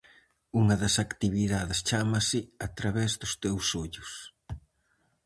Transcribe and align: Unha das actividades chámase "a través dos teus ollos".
Unha 0.61 0.75
das 0.81 0.95
actividades 1.05 1.79
chámase 1.89 2.39
"a 2.65 2.67
través 2.77 3.11
dos 3.21 3.33
teus 3.43 3.67
ollos". 3.83 4.11